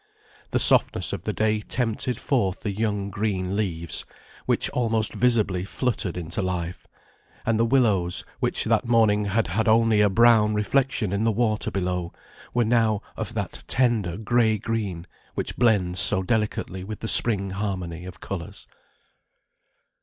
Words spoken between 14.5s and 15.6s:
green which